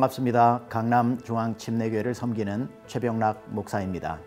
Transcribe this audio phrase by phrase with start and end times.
[0.00, 0.62] 반갑습니다.
[0.70, 4.18] 강남 중앙 침례교회를 섬기는 최병락 목사입니다.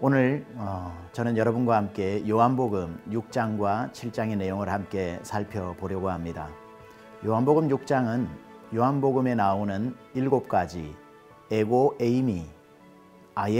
[0.00, 6.48] 오늘 어, 저는 여러분과 함께 요한복음 6장과 7장의 내용을 함께 살펴보려고 합니다.
[7.24, 8.28] 요한복음 6장은
[8.74, 10.94] 요한복음에 나오는 일곱 가지
[11.50, 12.46] 에고 에이미
[13.34, 13.58] I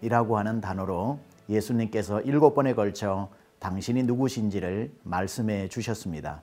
[0.00, 1.18] am이라고 하는 단어로
[1.50, 3.28] 예수님께서 일곱 번에 걸쳐
[3.58, 6.42] 당신이 누구신지를 말씀해 주셨습니다.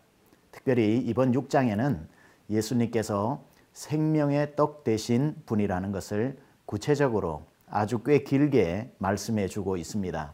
[0.52, 2.06] 특별히 이번 6장에는
[2.52, 10.34] 예수님께서 생명의 떡 되신 분이라는 것을 구체적으로 아주 꽤 길게 말씀해 주고 있습니다.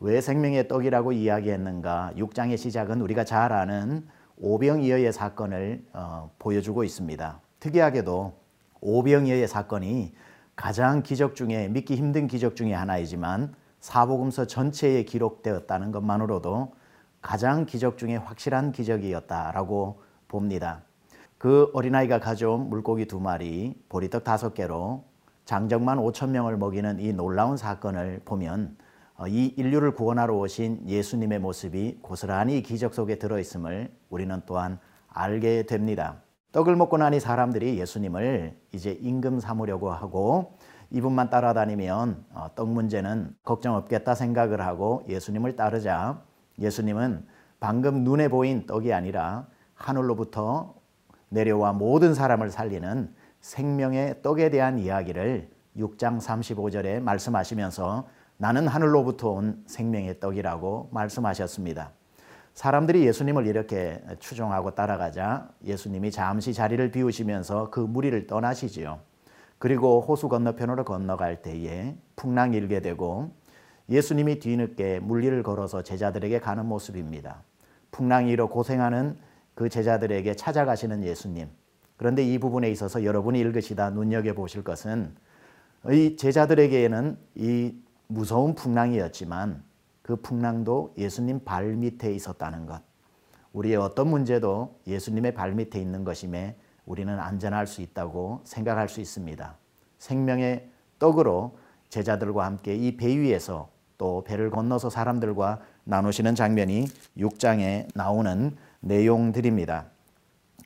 [0.00, 2.14] 왜 생명의 떡이라고 이야기했는가?
[2.16, 4.08] 6장의 시작은 우리가 잘 아는
[4.38, 7.40] 오병이어의 사건을 어, 보여주고 있습니다.
[7.60, 8.32] 특이하게도
[8.80, 10.12] 오병이어의 사건이
[10.56, 16.74] 가장 기적 중에 믿기 힘든 기적 중에 하나이지만 사복음서 전체에 기록되었다는 것만으로도
[17.22, 20.82] 가장 기적 중에 확실한 기적이었다라고 봅니다.
[21.40, 25.04] 그 어린아이가 가져온 물고기 두 마리, 보리떡 다섯 개로
[25.46, 28.76] 장정만 5천 명을 먹이는 이 놀라운 사건을 보면
[29.16, 36.20] 어, 이 인류를 구원하러 오신 예수님의 모습이 고스란히 기적 속에 들어있음을 우리는 또한 알게 됩니다.
[36.52, 40.58] 떡을 먹고 나니 사람들이 예수님을 이제 임금 삼으려고 하고
[40.90, 46.22] 이분만 따라다니면 어, 떡 문제는 걱정 없겠다 생각을 하고 예수님을 따르자
[46.58, 47.24] 예수님은
[47.60, 50.79] 방금 눈에 보인 떡이 아니라 하늘로부터
[51.30, 60.20] 내려와 모든 사람을 살리는 생명의 떡에 대한 이야기를 6장 35절에 말씀하시면서 나는 하늘로부터 온 생명의
[60.20, 61.92] 떡이라고 말씀하셨습니다.
[62.54, 69.00] 사람들이 예수님을 이렇게 추종하고 따라가자 예수님이 잠시 자리를 비우시면서 그 무리를 떠나시지요.
[69.58, 73.30] 그리고 호수 건너편으로 건너갈 때에 풍랑이 일게 되고
[73.88, 77.42] 예수님이 뒤늦게 물리를 걸어서 제자들에게 가는 모습입니다.
[77.90, 79.18] 풍랑이 일어 고생하는
[79.60, 81.46] 그 제자들에게 찾아가시는 예수님.
[81.98, 85.14] 그런데 이 부분에 있어서 여러분이 읽으시다 눈여겨 보실 것은
[85.90, 87.74] 이 제자들에게는 이
[88.06, 89.62] 무서운 풍랑이었지만
[90.00, 92.80] 그 풍랑도 예수님 발 밑에 있었다는 것.
[93.52, 96.56] 우리의 어떤 문제도 예수님의 발 밑에 있는 것임에
[96.86, 99.58] 우리는 안전할 수 있다고 생각할 수 있습니다.
[99.98, 101.58] 생명의 떡으로
[101.90, 106.86] 제자들과 함께 이 배 위에서 또 배를 건너서 사람들과 나누시는 장면이
[107.18, 109.86] 6장에 나오는 내용들입니다.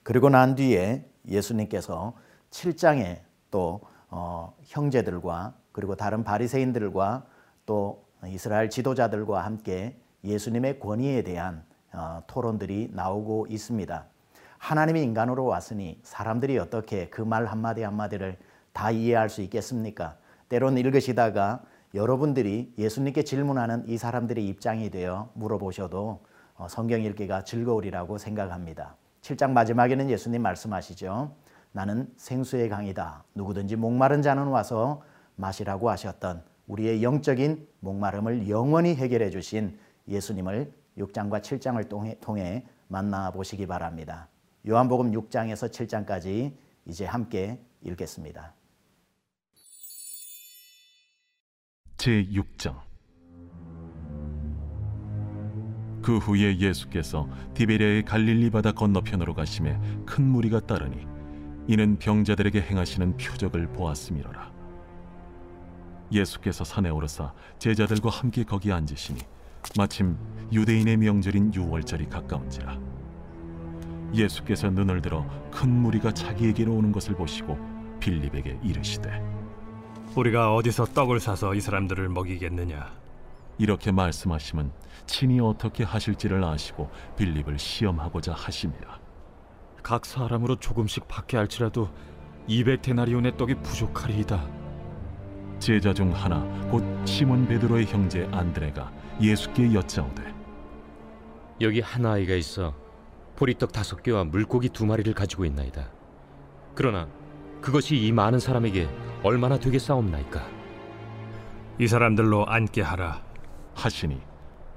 [0.03, 2.15] 그리고 난 뒤에 예수님께서
[2.51, 3.21] 7장에
[3.51, 7.25] 또 어, 형제들과 그리고 다른 바리새인들과
[7.67, 14.07] 또 이스라엘 지도자들과 함께 예수님의 권위에 대한 어, 토론들이 나오고 있습니다.
[14.59, 18.39] 하나님이 인간으로 왔으니 사람들이 어떻게 그 말 한마디 한마디를
[18.73, 20.17] 다 이해할 수 있겠습니까?
[20.49, 21.63] 때론 읽으시다가
[21.95, 26.21] 여러분들이 예수님께 질문하는 이 사람들의 입장이 되어 물어보셔도 어,
[26.69, 28.97] 성경 읽기가 즐거우리라고 생각합니다.
[29.23, 31.35] 7장 마지막에는 예수님 말씀하시죠.
[31.73, 33.25] 나는 생수의 강이다.
[33.35, 35.03] 누구든지 목마른 자는 와서
[35.37, 39.79] 마시라고 하셨던 우리의 영적인 목마름을 영원히 해결해 주신
[40.09, 44.29] 예수님을 6장과 7장을 통해, 만나보시기 바랍니다.
[44.69, 46.55] 요한복음 6장에서 7장까지
[46.87, 48.55] 이제 함께 읽겠습니다.
[51.97, 52.81] 제 6장
[56.05, 61.07] 그 후에 예수께서 디베리아의 갈릴리 바다 건너편으로 가심에 큰 무리가 따르니
[61.67, 64.53] 이는 병자들에게 행하시는 표적을 보았음이로라.
[66.13, 69.19] 예수께서 산에 오르사 제자들과 함께 거기 앉으시니
[69.79, 70.19] 마침
[70.53, 72.79] 유대인의 명절인 유월절이 가까운지라.
[74.13, 77.59] 예수께서 눈을 들어 큰 무리가 자기에게로 오는 것을 보시고
[78.01, 79.11] 빌립에게 이르시되
[80.15, 83.04] 우리가 어디서 떡을 사서 이 사람들을 먹이겠느냐
[83.59, 84.73] 이렇게 말씀하시면
[85.07, 89.01] 친히 어떻게 하실지를 아시고 빌립을 시험하고자 하심이라.
[89.83, 91.91] 각 사람으로 조금씩 받게 할지라도
[92.49, 94.47] 200데나리온의 떡이 부족하리이다.
[95.59, 96.41] 제자 중 하나
[96.71, 100.35] 곧 시몬 베드로의 형제 안드레가 예수께 여짜오되
[101.61, 102.75] 여기 한 아이가 있어
[103.37, 105.91] 보리떡 다섯 개와 물고기 두 마리를 가지고 있나이다.
[106.75, 107.09] 그러나
[107.61, 108.89] 그것이 이 많은 사람에게
[109.23, 110.47] 얼마나 되겠사옵나이까?
[111.79, 113.24] 이 사람들로 앉게 하라.
[113.75, 114.21] 하시니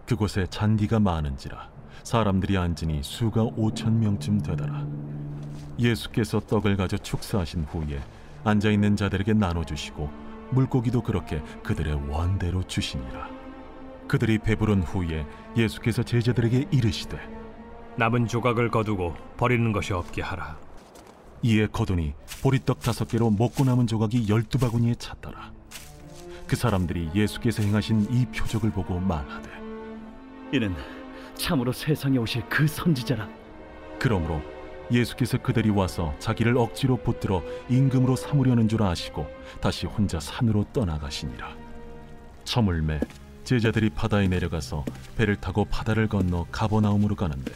[0.06, 1.70] 그곳에 잔디가 많은지라
[2.04, 4.86] 사람들이 앉으니 수가 오천 명쯤 되더라.
[5.78, 8.02] 예수께서 떡을 가져 축사하신 후에
[8.44, 10.10] 앉아 있는 자들에게 나눠 주시고
[10.52, 13.30] 물고기도 그렇게 그들의 원대로 주시니라.
[14.08, 15.28] 그들이 배부른 후에
[15.58, 17.20] 예수께서 제자들에게 이르시되
[17.98, 20.58] 남은 조각을 거두고 버리는 것이 없게 하라.
[21.44, 25.57] 이에 거두니 보리떡 다섯 개로 먹고 남은 조각이 열두 바구니에 찼더라
[26.48, 29.50] 그 사람들이 예수께서 행하신 이 표적을 보고 말하되
[30.54, 30.74] 이는
[31.36, 33.28] 참으로 세상에 오실 그 선지자라.
[34.00, 34.42] 그러므로
[34.90, 39.28] 예수께서 그들이 와서 자기를 억지로 붙들어 임금으로 삼으려는 줄 아시고
[39.62, 41.54] 다시 혼자 산으로 떠나가시니라.
[42.46, 43.02] 저물매
[43.44, 44.86] 제자들이 바다에 내려가서
[45.18, 47.52] 배를 타고 바다를 건너 가버나움으로 가는데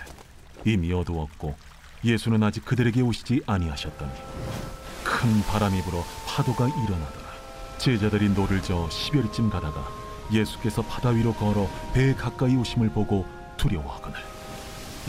[0.65, 1.55] 이미 어두웠고
[2.03, 4.11] 예수는 아직 그들에게 오시지 아니하셨더니
[5.03, 7.20] 큰 바람이 불어 파도가 일어나더라.
[7.85, 9.83] 제자들이 노를 저어 십여리쯤 가다가
[10.31, 13.25] 예수께서 바다 위로 걸어 배에 가까이 오심을 보고
[13.57, 14.19] 두려워하거늘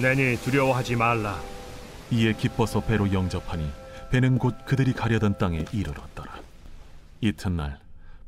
[0.00, 1.38] 내니 두려워하지 말라.
[2.10, 3.68] 이에 기뻐서 배로 영접하니
[4.10, 6.32] 배는 곧 그들이 가려던 땅에 이르렀더라.
[7.20, 7.78] 이튿날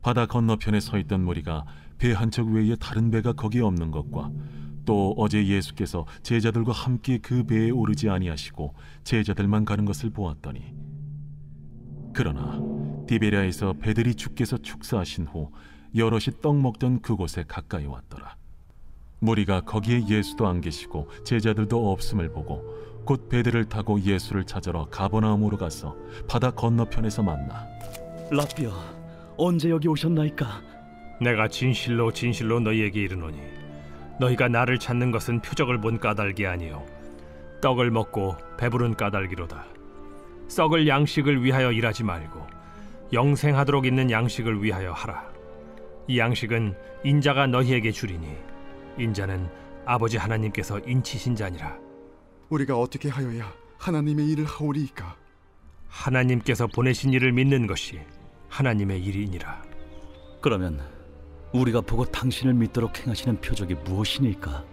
[0.03, 1.65] 바다 건너편에 서 있던 무리가
[1.97, 4.31] 배 한 척 외에 다른 배가 거기 없는 것과
[4.85, 8.75] 또 어제 예수께서 제자들과 함께 그 배에 오르지 아니하시고
[9.05, 10.75] 제자들만 가는 것을 보았더니
[12.13, 12.61] 그러나
[13.07, 15.51] 디베랴에서 배들이 주께서 축사하신 후
[15.95, 18.37] 여럿이 떡 먹던 그곳에 가까이 왔더라.
[19.21, 22.63] 무리가 거기에 예수도 안 계시고 제자들도 없음을 보고
[23.05, 25.97] 곧 배들을 타고 예수를 찾으러 가버나움으로 가서
[26.29, 27.67] 바다 건너편에서 만나
[28.31, 28.73] 라비어
[29.37, 30.63] 언제 여기 오셨나이까?
[31.21, 33.39] 내가 진실로 진실로 너희에게 이르노니
[34.21, 36.85] 너희가 나를 찾는 것은 표적을 본 까닭이 아니요
[37.61, 39.65] 떡을 먹고 배부른 까닭이로다.
[40.49, 42.47] 썩을 양식을 위하여 일하지 말고
[43.15, 45.33] 영생하도록 있는 양식을 위하여 하라.
[46.09, 46.75] 이 양식은
[47.05, 48.27] 인자가 너희에게 주리니
[48.99, 49.49] 인자는
[49.87, 51.79] 아버지 하나님께서 인치신 자니라.
[52.49, 55.17] 우리가 어떻게 하여야 하나님의 일을 하오리이까?
[55.89, 58.01] 하나님께서 보내신 이를 믿는 것이
[58.49, 59.63] 하나님의 일이니라.
[60.41, 60.81] 그러면
[61.53, 64.65] 우리가 보고 당신을 믿도록 행하시는 표적이 무엇이니까?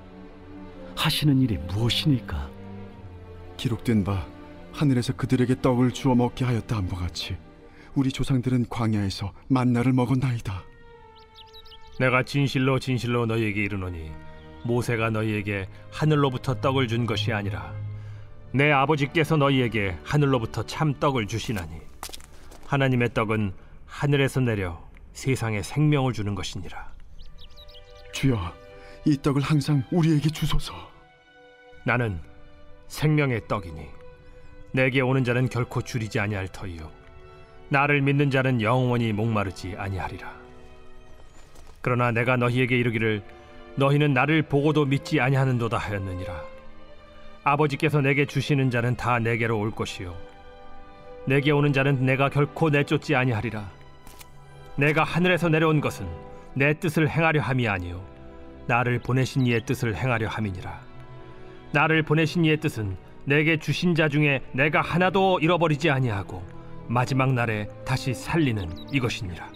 [0.95, 2.49] 하시는 일이 무엇이니까?
[3.57, 4.25] 기록된 바
[4.73, 7.37] 하늘에서 그들에게 떡을 주어 먹게 하였다 함과 같이
[7.95, 10.63] 우리 조상들은 광야에서 만나를 먹었나이다.
[11.99, 14.11] 내가 진실로 진실로 너희에게 이르노니
[14.63, 17.73] 모세가 너희에게 하늘로부터 떡을 준 것이 아니라
[18.53, 21.75] 내 아버지께서 너희에게 하늘로부터 참 떡을 주시나니
[22.65, 23.53] 하나님의 떡은
[23.85, 24.81] 하늘에서 내려
[25.13, 26.91] 세상에 생명을 주는 것이니라
[28.13, 28.53] 주여,
[29.05, 30.73] 이 떡을 항상 우리에게 주소서.
[31.85, 32.19] 나는
[32.87, 33.87] 생명의 떡이니
[34.73, 37.00] 내게 오는 자는 결코 줄이지 아니할 터이요
[37.71, 40.29] 나를 믿는 자는 영원히 목마르지 아니하리라.
[41.81, 43.23] 그러나 내가 너희에게 이르기를
[43.75, 46.33] 너희는 나를 보고도 믿지 아니하는도다 하였느니라.
[47.45, 50.13] 아버지께서 내게 주시는 자는 다 내게로 올 것이요.
[51.25, 53.71] 내게 오는 자는 내가 결코 내쫓지 아니하리라.
[54.75, 56.05] 내가 하늘에서 내려온 것은
[56.53, 58.03] 내 뜻을 행하려 함이 아니요.
[58.67, 60.77] 나를 보내신 이의 뜻을 행하려 함이니라.
[61.71, 66.60] 나를 보내신 이의 뜻은 내게 주신 자 중에 내가 하나도 잃어버리지 아니하고
[66.91, 69.49] 마지막 날에 다시 살리는 이것이니라.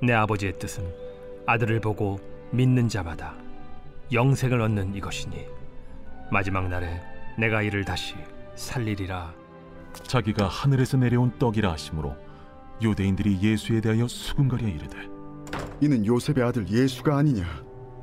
[0.00, 0.84] 내 아버지의 뜻은
[1.46, 2.20] 아들을 보고
[2.52, 3.34] 믿는 자마다
[4.12, 5.46] 영생을 얻는 이것이니
[6.30, 7.02] 마지막 날에
[7.36, 8.14] 내가 이를 다시
[8.54, 9.34] 살리리라.
[10.04, 12.14] 자기가 하늘에서 내려온 떡이라 하심으로
[12.80, 15.08] 유대인들이 예수에 대하여 수군거려 이르되
[15.80, 17.44] 이는 요셉의 아들 예수가 아니냐?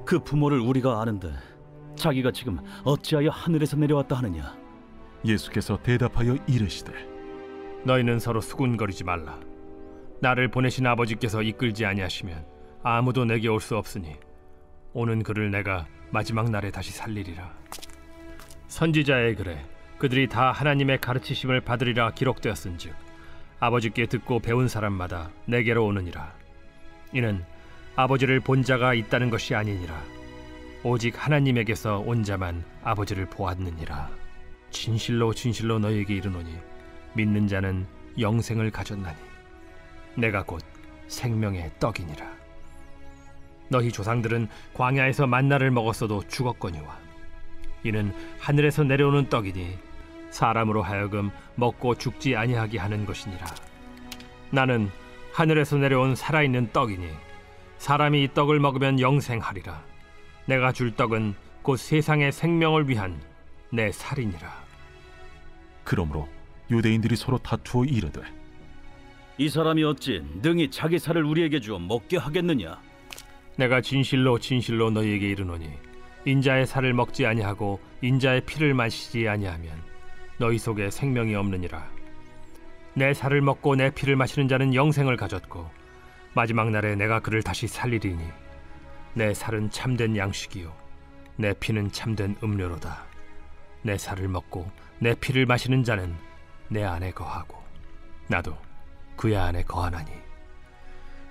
[0.06, 1.32] 그 부모를 우리가 아는데
[1.96, 4.58] 자기가 지금 어찌하여 하늘에서 내려왔다 하느냐?
[5.24, 7.13] 예수께서 대답하여 이르시되
[7.86, 9.40] 너희는 서로 수군거리지 말라.
[10.22, 12.46] 나를 보내신 아버지께서 이끌지 아니하시면
[12.84, 14.16] 아무도 내게 올 수 없으니
[14.94, 17.52] 오는 그를 내가 마지막 날에 다시 살리리라.
[18.68, 19.66] 선지자의 글에
[19.98, 22.94] 그들이 다 하나님의 가르치심을 받으리라 기록되었은즉
[23.60, 26.34] 아버지께 듣고 배운 사람마다 내게로 오느니라.
[27.14, 27.44] 이는
[27.96, 30.02] 아버지를 본 자가 있다는 것이 아니니라.
[30.84, 34.10] 오직 하나님에게서 온 자만 아버지를 보았느니라.
[34.72, 36.58] 진실로 진실로 너희에게 이르노니
[37.14, 37.86] 믿는 자는
[38.20, 39.18] 영생을 가졌나니
[40.16, 40.64] 내가 곧
[41.08, 42.26] 생명의 떡이니라.
[43.70, 46.98] 너희 조상들은 광야에서 만나를 먹었어도 죽었거니와
[47.84, 49.78] 이는 하늘에서 내려오는 떡이니
[50.30, 53.46] 사람으로 하여금 먹고 죽지 아니하게 하는 것이니라.
[54.52, 54.90] 나는
[55.34, 57.10] 하늘에서 내려온 살아있는 떡이니
[57.78, 59.84] 사람이 이 떡을 먹으면 영생하리라.
[60.46, 63.20] 내가 줄 떡은 곧 세상의 생명을 위한
[63.72, 64.64] 내 살이니라.
[65.84, 66.28] 그러므로
[66.74, 68.22] 유대인들이 서로 다투어 이르되
[69.38, 72.80] 이 사람이 어찌 능히 자기 살을 우리에게 주어 먹게 하겠느냐?
[73.58, 75.70] 내가 진실로 진실로 너희에게 이르노니
[76.26, 79.72] 인자의 살을 먹지 아니하고 인자의 피를 마시지 아니하면
[80.38, 81.90] 너희 속에 생명이 없느니라.
[82.96, 85.70] 내 살을 먹고 내 피를 마시는 자는 영생을 가졌고
[86.34, 88.24] 마지막 날에 내가 그를 다시 살리리니
[89.16, 90.74] 내 살은 참된 양식이요
[91.38, 93.04] 내 피는 참된 음료로다.
[93.82, 96.16] 내 살을 먹고 내 피를 마시는 자는
[96.70, 97.62] 내 안에 거하고
[98.28, 98.58] 나도
[99.16, 100.12] 그의 안에 거하나니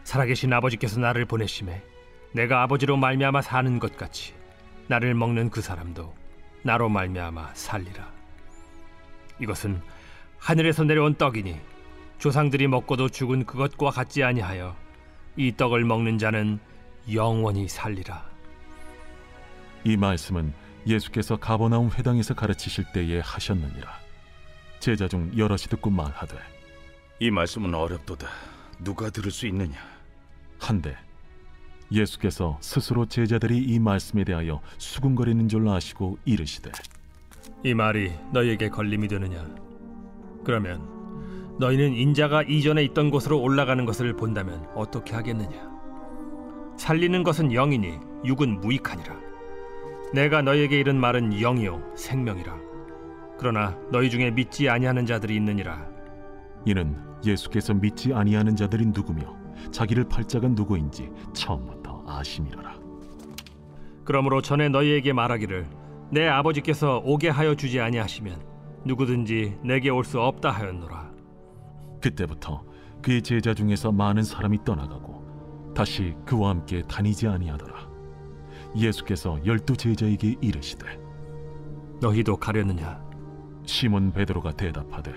[0.05, 1.83] 살아계신 아버지께서 나를 보내심에
[2.33, 4.35] 내가 아버지로 말미암아 사는 것 같이
[4.89, 6.15] 나를 먹는 그 사람도
[6.63, 8.11] 나로 말미암아 살리라
[9.41, 9.81] 이것은
[10.39, 11.61] 하늘에서 내려온 떡이니
[12.19, 14.77] 조상들이 먹고도 죽은 그것과 같지 아니하여
[15.37, 16.61] 이 떡을 먹는 자는
[17.13, 18.25] 영원히 살리라.
[19.85, 20.53] 이 말씀은
[20.87, 24.02] 예수께서 가버나움 회당에서 가르치실 때에 하셨느니라.
[24.83, 26.37] 제자 중 여럿이 듣고 말하되
[27.21, 28.27] 이 말씀은 어렵도다.
[28.83, 29.77] 누가 들을 수 있느냐?
[30.59, 30.97] 한데
[31.93, 36.73] 예수께서 스스로 제자들이 이 말씀에 대하여 수군거리는 줄 아시고 이르시되
[37.63, 39.47] 이 말이 너희에게 걸림이 되느냐?
[40.45, 45.71] 그러면 너희는 인자가 이전에 있던 곳으로 올라가는 것을 본다면 어떻게 하겠느냐?
[46.77, 49.17] 살리는 것은 영이니 육은 무익하니라.
[50.13, 52.72] 내가 너희에게 이른 말은 영이요 생명이라.
[53.43, 55.85] 그러나 너희 중에 믿지 아니하는 자들이 있느니라.
[56.65, 59.35] 이는 예수께서 믿지 아니하는 자들이 누구며
[59.73, 62.77] 자기를 팔자가 누구인지 처음부터 아심이로라.
[64.05, 65.67] 그러므로 전에 너희에게 말하기를
[66.13, 68.45] 내 아버지께서 오게 하여 주지 아니하시면
[68.85, 71.11] 누구든지 내게 올 수 없다 하였노라.
[72.01, 72.63] 그때부터
[73.03, 77.75] 그의 제자 중에서 많은 사람이 떠나가고 다시 그와 함께 다니지 아니하더라.
[78.77, 80.87] 예수께서 열두 제자에게 이르시되
[82.01, 83.03] 너희도 가려느냐?
[83.65, 85.15] 시몬 베드로가 대답하되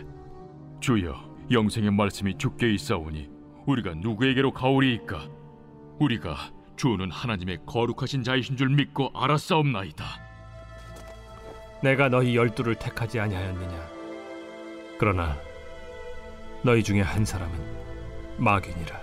[0.79, 1.15] 주여,
[1.51, 3.29] 영생의 말씀이 주께 있사오니
[3.65, 5.27] 우리가 누구에게로 가오리이까?
[5.99, 6.35] 우리가
[6.75, 10.05] 주는 하나님의 거룩하신 자이신 줄 믿고 알았사옵나이다.
[11.81, 13.87] 내가 너희 열두를 택하지 아니하였느냐?
[14.99, 15.37] 그러나
[16.63, 17.57] 너희 중에 한 사람은
[18.37, 18.99] 마귀니라.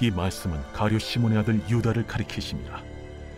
[0.00, 2.82] 이 말씀은 가룟 시몬의 아들 유다를 가리키심이라.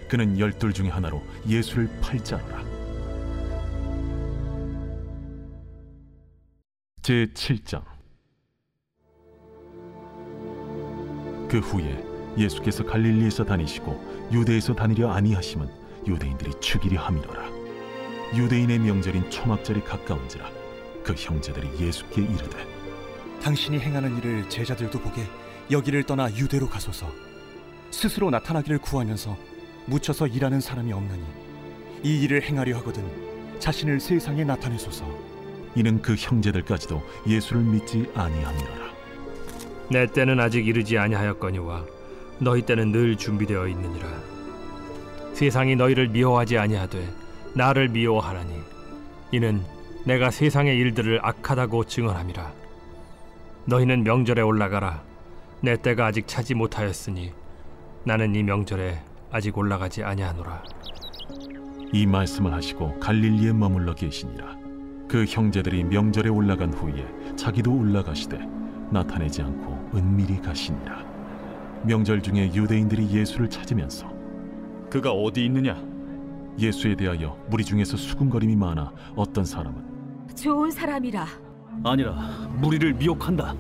[0.08, 2.81] 그는 열둘 중에 하나로 예수를 팔자노라.
[7.02, 7.82] 제 7장.
[11.48, 12.00] 그 후에
[12.38, 15.68] 예수께서 갈릴리에서 다니시고 유대에서 다니려 아니하심은
[16.06, 17.50] 유대인들이 죽이려 함이로라.
[18.36, 20.48] 유대인의 명절인 초막절이 가까운지라
[21.02, 22.64] 그 형제들이 예수께 이르되
[23.42, 25.24] 당신이 행하는 일을 제자들도 보게
[25.72, 27.10] 여기를 떠나 유대로 가소서.
[27.90, 29.36] 스스로 나타나기를 구하면서
[29.86, 31.24] 묻혀서 일하는 사람이 없느니
[32.04, 33.04] 이 일을 행하려 하거든
[33.58, 35.31] 자신을 세상에 나타내소서
[35.74, 38.92] 이는 그 형제들까지도 예수를 믿지 아니함이로라.
[39.90, 41.84] 내 때는 아직 이르지 아니하였거니와
[42.38, 44.08] 너희 때는 늘 준비되어 있느니라.
[45.34, 47.08] 세상이 너희를 미워하지 아니하되
[47.54, 48.60] 나를 미워하라니
[49.32, 49.62] 이는
[50.04, 52.52] 내가 세상의 일들을 악하다고 증언함이라.
[53.66, 55.02] 너희는 명절에 올라가라.
[55.60, 57.32] 내 때가 아직 차지 못하였으니
[58.04, 59.00] 나는 이 명절에
[59.30, 60.62] 아직 올라가지 아니하노라.
[61.92, 64.61] 이 말씀을 하시고 갈릴리에 머물러 계시니라.
[65.12, 68.38] 그 형제들이 명절에 올라간 후에 자기도 올라가시되
[68.90, 71.04] 나타내지 않고 은밀히 가시니라.
[71.82, 74.10] 명절 중에 유대인들이 예수를 찾으면서
[74.88, 75.76] 그가 어디 있느냐?
[76.58, 79.84] 예수에 대하여 무리 중에서 수군거림이 많아 어떤 사람은
[80.34, 81.26] 좋은 사람이라
[81.84, 82.12] 아니라
[82.56, 83.54] 무리를 미혹한다.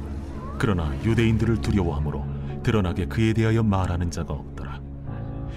[0.58, 2.24] 그러나 유대인들을 두려워하므로
[2.62, 4.80] 드러나게 그에 대하여 말하는 자가 없더라.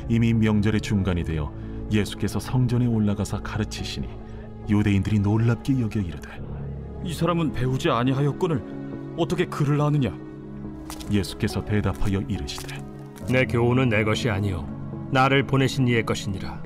[0.10, 1.54] 이미 명절의 중간이 되어
[1.90, 4.25] 예수께서 성전에 올라가서 가르치시니
[4.70, 6.30] 유대인들이 놀랍게 여겨 이르되
[7.04, 10.16] 이 사람은 배우지 아니하였거늘 어떻게 글을 아느냐?
[11.12, 12.78] 예수께서 대답하여 이르시되
[13.30, 14.68] 내 교훈은 내 것이 아니요
[15.12, 16.62] 나를 보내신 이의 것이니라.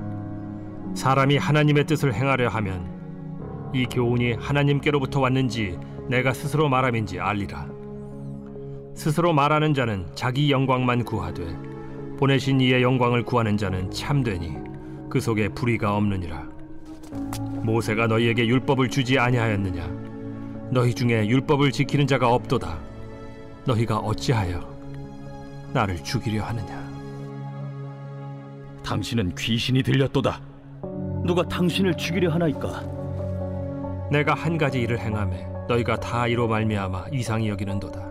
[0.96, 5.78] 사람이 하나님의 뜻을 행하려 하면 이 교훈이 하나님께로부터 왔는지
[6.08, 7.68] 내가 스스로 말함인지 알리라.
[8.96, 11.56] 스스로 말하는 자는 자기 영광만 구하되
[12.18, 14.58] 보내신 이의 영광을 구하는 자는 참되니
[15.10, 16.50] 그 속에 불의가 없느니라.
[17.70, 19.88] 모세가 너희에게 율법을 주지 아니하였느냐?
[20.72, 22.80] 너희 중에 율법을 지키는 자가 없도다.
[23.66, 24.68] 너희가 어찌하여
[25.72, 26.90] 나를 죽이려 하느냐?
[28.84, 30.42] 당신은 귀신이 들렸도다.
[31.24, 34.08] 누가 당신을 죽이려 하나이까?
[34.12, 38.02] 내가 한 가지 일을 행함에 너희가 다 이로 말미암아 이상히 여기는도다.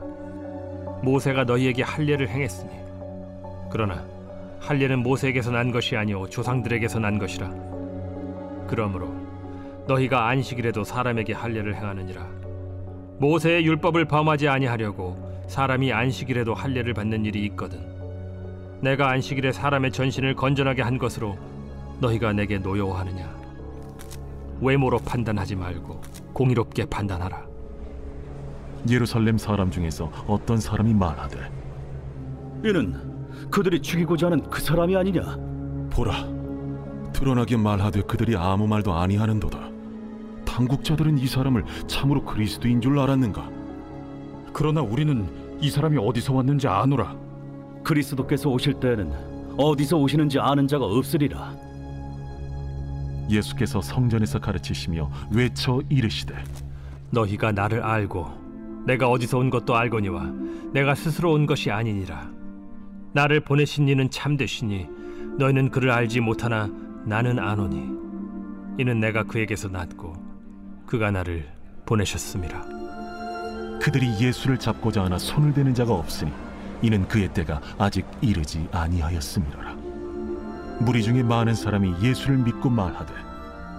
[1.02, 2.70] 모세가 너희에게 할례를 행했으니
[3.70, 4.06] 그러나
[4.60, 7.50] 할례는 모세에게서 난 것이 아니오 조상들에게서 난 것이라.
[8.68, 9.27] 그러므로
[9.88, 12.28] 너희가 안식일에도 사람에게 할례를 행하느니라.
[13.18, 15.16] 모세의 율법을 범하지 아니하려고
[15.48, 17.80] 사람이 안식일에도 할례를 받는 일이 있거든.
[18.82, 21.36] 내가 안식일에 사람의 전신을 건전하게 한 것으로
[22.00, 23.34] 너희가 내게 노여워하느냐?
[24.60, 26.00] 외모로 판단하지 말고
[26.34, 27.46] 공의롭게 판단하라.
[28.90, 31.50] 예루살렘 사람 중에서 어떤 사람이 말하되
[32.64, 32.94] 이는
[33.50, 35.22] 그들이 죽이고자 하는 그 사람이 아니냐?
[35.90, 36.12] 보라
[37.12, 39.77] 드러나게 말하되 그들이 아무 말도 아니하는도다
[40.58, 43.48] 당국자들은 이 사람을 참으로 그리스도인 줄 알았는가
[44.52, 45.28] 그러나 우리는
[45.60, 47.16] 이 사람이 어디서 왔는지 아노라.
[47.84, 51.54] 그리스도께서 오실 때에는 어디서 오시는지 아는 자가 없으리라.
[53.30, 56.34] 예수께서 성전에서 가르치시며 외쳐 이르시되
[57.10, 60.32] 너희가 나를 알고 내가 어디서 온 것도 알거니와
[60.72, 62.30] 내가 스스로 온 것이 아니니라
[63.12, 64.88] 나를 보내신 이는 참되시니
[65.38, 66.68] 너희는 그를 알지 못하나
[67.04, 67.90] 나는 아노니
[68.78, 70.17] 이는 내가 그에게서 낳고
[70.88, 71.46] 그가 나를
[71.84, 72.62] 보내셨음이라
[73.80, 76.32] 그들이 예수를 잡고자 하나 손을 대는 자가 없으니
[76.82, 79.74] 이는 그의 때가 아직 이르지 아니하였음이로라.
[80.80, 83.12] 무리 중에 많은 사람이 예수를 믿고 말하되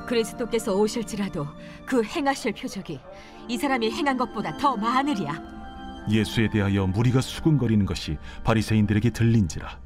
[0.05, 1.47] 그리스도께서 오실지라도
[1.85, 2.99] 그 행하실 표적이
[3.47, 6.05] 이 사람이 행한 것보다 더 많으리야.
[6.09, 9.79] 예수에 대하여 무리가 수군거리는 것이 바리새인들에게 들린지라.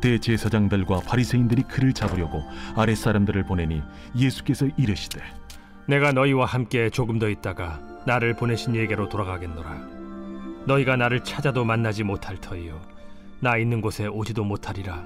[0.00, 2.42] 대제사장들과 바리새인들이 그를 잡으려고
[2.76, 3.82] 아랫 사람들을 보내니
[4.16, 5.20] 예수께서 이르시되
[5.86, 9.70] 내가 너희와 함께 조금 더 있다가 나를 보내신 이에게로 돌아가겠노라.
[10.66, 12.80] 너희가 나를 찾아도 만나지 못할 터이요.
[13.40, 15.04] 나 있는 곳에 오지도 못하리라.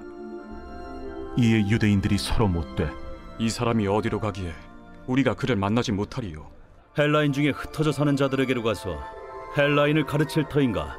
[1.36, 2.88] 이에 유대인들이 서로 못되
[3.38, 4.52] 이 사람이 어디로 가기에
[5.06, 6.48] 우리가 그를 만나지 못하리요.
[6.96, 8.98] 헬라인 중에 흩어져 사는 자들에게로 가서
[9.56, 10.96] 헬라인을 가르칠 터인가?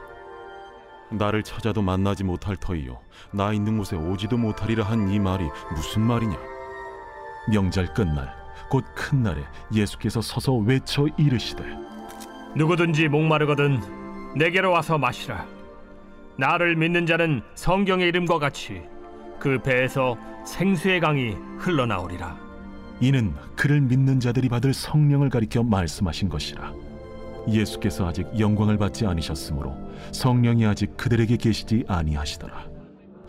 [1.11, 2.99] 나를 찾아도 만나지 못할 터이요.
[3.31, 6.37] 나 있는 곳에 오지도 못하리라 한 이 말이 무슨 말이냐?
[7.51, 8.33] 명절 끝날
[8.69, 9.41] 곧 큰 날에
[9.73, 11.63] 예수께서 서서 외쳐 이르시되
[12.55, 13.79] 누구든지 목마르거든
[14.35, 15.45] 내게로 와서 마시라.
[16.37, 18.81] 나를 믿는 자는 성경의 이름과 같이
[19.39, 22.37] 그 배에서 생수의 강이 흘러나오리라.
[23.01, 26.73] 이는 그를 믿는 자들이 받을 성령을 가리켜 말씀하신 것이라.
[27.47, 29.75] 예수께서 아직 영광을 받지 아니셨으므로
[30.11, 32.65] 성령이 아직 그들에게 계시지 아니하시더라.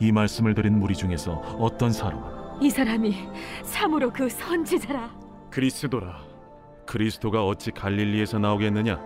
[0.01, 3.15] 이 말씀을 들은 무리 중에서 어떤 사람은 이 사람이
[3.63, 5.11] 참으로 그 선지자라.
[5.51, 6.31] 그리스도라.
[6.87, 9.01] 그리스도가 어찌 갈릴리에서 나오겠느냐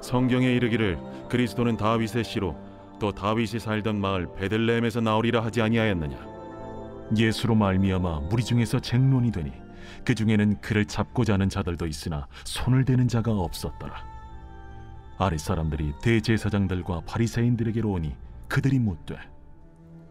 [0.00, 2.56] 성경에 이르기를 그리스도는 다윗의 씨로
[2.98, 6.16] 또 다윗이 살던 마을 베들레헴에서 나오리라 하지 아니하였느냐
[7.14, 9.52] 예수로 말미암아 무리 중에서 쟁론이 되니
[10.02, 14.02] 그 중에는 그를 잡고자 하는 자들도 있으나 손을 대는 자가 없었더라
[15.18, 18.16] 아랫 사람들이 대제사장들과 바리새인들에게로 오니
[18.48, 19.18] 그들이 묻되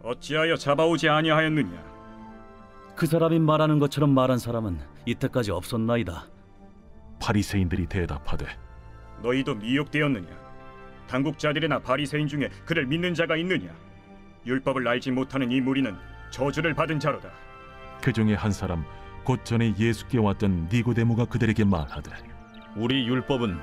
[0.04, 1.99] 어찌하여 잡아오지 아니하였느냐?
[3.00, 6.26] 그 사람이 말하는 것처럼 말한 사람은 이때까지 없었나이다.
[7.18, 8.44] 바리새인들이 대답하되
[9.22, 10.28] 너희도 미혹되었느냐?
[11.08, 13.74] 당국자들이나 바리새인 중에 그를 믿는 자가 있느냐?
[14.44, 15.96] 율법을 알지 못하는 이 무리는
[16.28, 17.30] 저주를 받은 자로다.
[18.02, 18.84] 그 중에 한 사람
[19.24, 22.10] 곧 전에 예수께 왔던 니고데모가 그들에게 말하되
[22.76, 23.58] 우리 율법은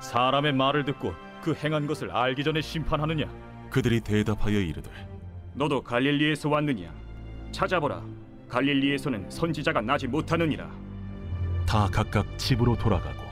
[0.00, 3.24] 사람의 말을 듣고 그 행한 것을 알기 전에 심판하느냐?
[3.70, 4.90] 그들이 대답하여 이르되
[5.54, 6.92] 너도 갈릴리에서 왔느냐?
[7.52, 8.21] 찾아보라.
[8.52, 10.70] 갈릴리에서는 선지자가 나지 못하느니라.
[11.66, 13.22] 다 각각 집으로 돌아가고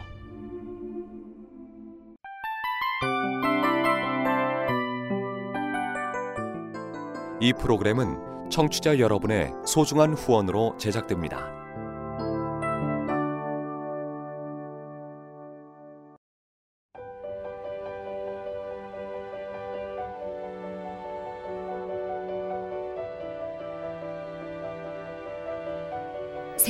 [7.42, 11.59] 이 프로그램은 청취자 여러분의 소중한 후원으로 제작됩니다.